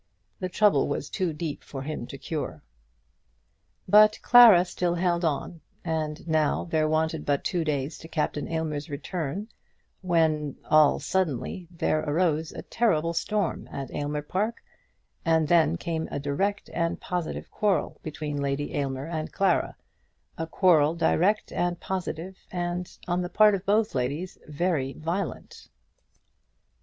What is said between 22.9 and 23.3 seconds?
on the